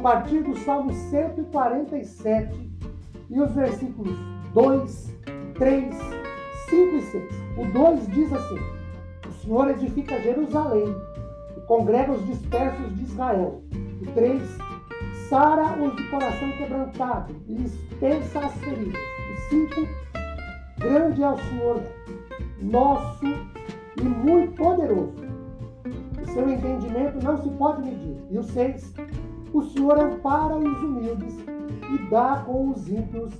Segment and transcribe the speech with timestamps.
[0.00, 2.70] partir do Salmo 147
[3.30, 4.16] e os versículos
[4.52, 5.14] 2,
[5.54, 5.94] 3,
[6.68, 7.24] 5 e 6.
[7.56, 8.58] O 2 diz assim:
[9.28, 10.94] O Senhor edifica Jerusalém
[11.56, 13.62] e congrega os dispersos de Israel.
[14.00, 14.42] O 3
[15.28, 19.00] sara os de coração quebrantado e lhes pensa as feridas.
[19.00, 19.88] O 5
[20.78, 21.82] grande é o Senhor
[22.60, 25.14] nosso e muito poderoso.
[26.20, 28.16] O seu entendimento não se pode medir.
[28.30, 28.94] E o 6
[29.52, 31.34] o Senhor ampara os humildes
[31.92, 33.32] e dá com os ímpios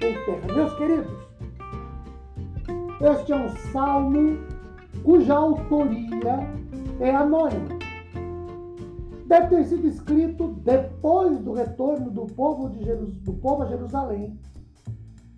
[0.00, 0.54] em terra.
[0.54, 1.12] Meus queridos,
[3.00, 4.38] este é um salmo
[5.04, 6.48] cuja autoria
[7.00, 7.78] é anônima.
[9.26, 13.12] Deve ter sido escrito depois do retorno do povo, de Jerus...
[13.18, 14.38] do povo a Jerusalém.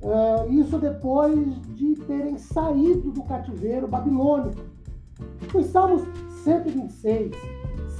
[0.00, 1.36] Uh, isso depois
[1.74, 4.62] de terem saído do cativeiro babilônico.
[5.52, 6.02] Os salmos
[6.44, 7.32] 126,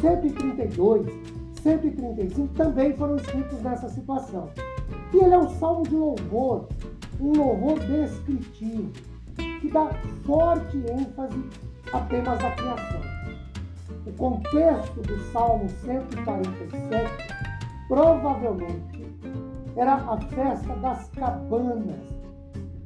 [0.00, 4.50] 132 135 também foram escritos nessa situação.
[5.12, 6.68] E ele é um salmo de louvor,
[7.20, 8.90] um louvor descritivo,
[9.36, 9.90] que dá
[10.24, 11.44] forte ênfase
[11.92, 13.00] a temas da criação.
[14.06, 17.10] O contexto do Salmo 147
[17.86, 19.06] provavelmente
[19.76, 22.00] era a festa das cabanas,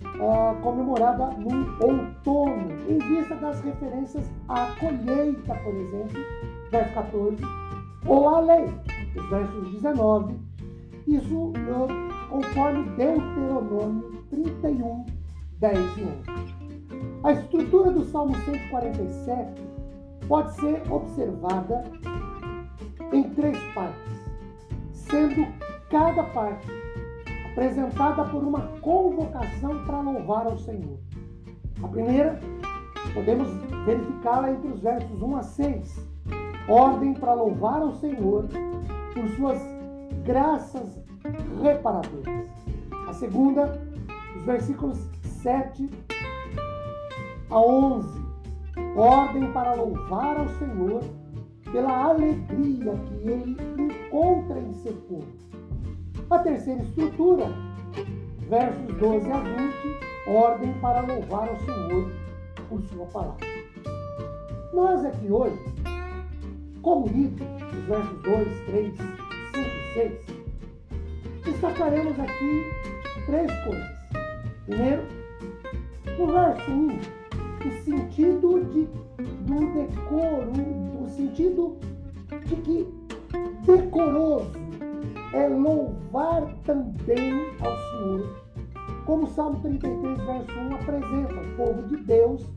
[0.04, 6.20] uh, comemorada no outono, em vista das referências à colheita, por exemplo,
[6.70, 7.36] verso 14,
[8.06, 8.64] ou a lei,
[9.16, 10.34] os versos 19.
[11.06, 11.52] Isso
[12.28, 15.06] conforme Deuteronômio 31,
[15.58, 16.46] 10 e 11.
[17.24, 19.62] A estrutura do Salmo 147
[20.28, 21.84] pode ser observada
[23.12, 24.20] em três partes,
[24.92, 25.46] sendo
[25.90, 26.66] cada parte
[27.50, 30.98] apresentada por uma convocação para louvar ao Senhor.
[31.82, 32.38] A primeira,
[33.14, 33.48] podemos
[33.84, 36.15] verificá-la entre os versos 1 a 6,
[36.68, 38.46] ordem para louvar ao Senhor
[39.14, 39.60] por suas
[40.24, 41.00] graças
[41.62, 42.46] reparadoras.
[43.08, 43.80] A segunda,
[44.36, 44.98] os versículos
[45.42, 45.88] 7
[47.50, 48.26] a 11,
[48.96, 51.02] ordem para louvar ao Senhor
[51.70, 55.26] pela alegria que ele encontra em seu povo.
[56.30, 57.46] A terceira estrutura,
[58.48, 62.10] versos 12 a 20, ordem para louvar ao Senhor
[62.68, 63.46] por sua palavra.
[64.72, 65.75] Nós aqui hoje
[66.86, 69.08] como lido, os versos 2, 3, 5
[69.58, 72.62] e 6, destacaremos aqui
[73.26, 73.90] três coisas.
[74.66, 75.02] Primeiro,
[76.16, 78.84] no verso 1, o sentido de,
[79.46, 80.52] do decoro,
[81.02, 81.76] o sentido
[82.44, 82.94] de que
[83.66, 84.52] decoroso
[85.32, 88.44] é louvar também ao Senhor,
[89.04, 92.48] como o Salmo 33, verso 1 apresenta, o povo de Deus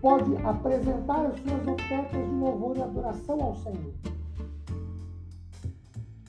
[0.00, 3.94] pode apresentar as suas ofertas de louvor e adoração ao Senhor.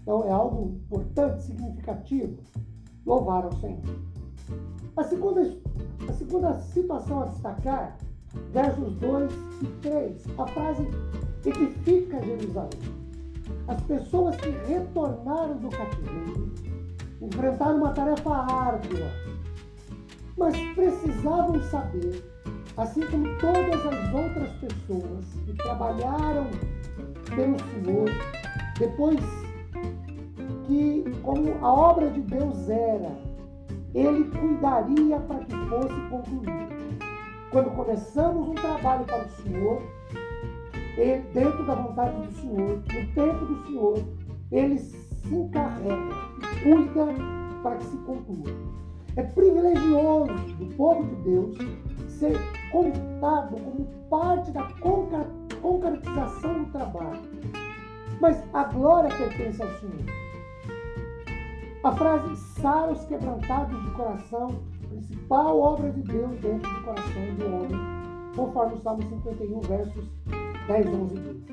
[0.01, 2.37] Então é algo importante, significativo,
[3.05, 3.81] louvar ao Senhor.
[4.97, 5.41] A segunda,
[6.07, 7.97] a segunda situação a destacar,
[8.51, 9.31] versos 2
[9.61, 10.87] e 3, a frase
[11.45, 12.99] edifica Jerusalém.
[13.67, 16.53] As pessoas que retornaram do cativeiro
[17.21, 19.11] enfrentaram uma tarefa árdua,
[20.37, 22.23] mas precisavam saber
[22.79, 26.47] assim como todas as outras pessoas que trabalharam
[27.35, 28.09] pelo Senhor,
[28.77, 29.19] depois
[30.65, 33.11] que, como a obra de Deus era,
[33.93, 36.69] ele cuidaria para que fosse concluído.
[37.51, 39.81] Quando começamos um trabalho para o Senhor,
[41.33, 43.99] dentro da vontade do Senhor, no tempo do Senhor,
[44.51, 46.29] ele se encarrega
[46.63, 47.07] cuida
[47.63, 48.53] para que se conclua.
[49.15, 51.57] É privilegioso do povo de Deus
[52.07, 52.37] ser
[52.71, 54.67] contado como parte da
[55.61, 57.21] concretização do trabalho.
[58.19, 60.05] Mas a glória pertence ao Senhor.
[61.83, 64.59] A frase sara os quebrantados de coração,
[64.89, 70.09] principal obra de Deus dentro do coração do homem, conforme o Salmo 51, versos
[70.67, 71.45] 10, 11 e 12.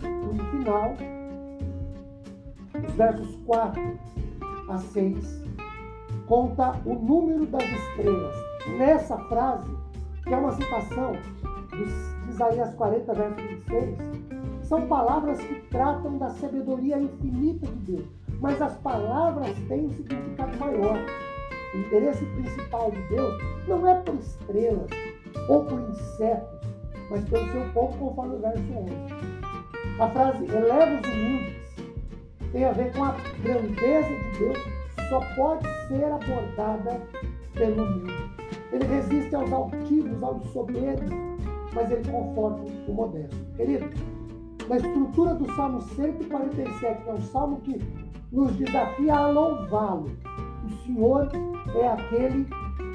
[0.00, 0.94] No final,
[2.86, 3.98] os versos 4
[4.70, 5.47] a 6,
[6.28, 8.34] conta o número das estrelas
[8.76, 9.74] nessa frase,
[10.22, 11.12] que é uma citação
[11.72, 13.98] de Isaías 40, verso 26,
[14.62, 18.06] São palavras que tratam da sabedoria infinita de Deus.
[18.40, 20.98] Mas as palavras têm um significado maior.
[21.74, 24.90] O interesse principal de Deus não é por estrelas
[25.48, 26.60] ou por insetos,
[27.10, 30.00] mas pelo seu povo, conforme o verso 11.
[30.00, 31.58] A frase eleva os humildes
[32.52, 34.58] tem a ver com a grandeza de Deus,
[35.08, 37.00] só pode ser abordada
[37.54, 38.12] pelo humilde.
[38.72, 41.10] Ele resiste aos altivos, aos soberbos,
[41.74, 43.36] mas ele conforta o modesto.
[43.56, 43.88] Querido,
[44.68, 47.80] na estrutura do Salmo 147, que é um salmo que
[48.30, 50.10] nos desafia a louvá-lo,
[50.64, 51.28] o Senhor
[51.74, 52.46] é aquele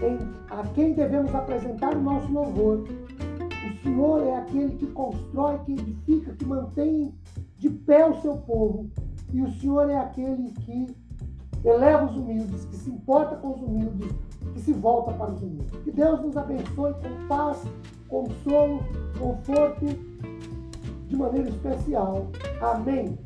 [0.01, 0.19] em,
[0.49, 2.83] a quem devemos apresentar o nosso louvor.
[2.83, 7.13] O Senhor é aquele que constrói, que edifica, que mantém
[7.57, 8.89] de pé o seu povo.
[9.31, 10.95] E o Senhor é aquele que
[11.63, 14.11] eleva os humildes, que se importa com os humildes,
[14.53, 15.71] que se volta para os humildes.
[15.83, 17.63] Que Deus nos abençoe com paz,
[18.07, 18.79] consolo,
[19.17, 19.85] conforto,
[21.07, 22.27] de maneira especial.
[22.61, 23.17] Amém.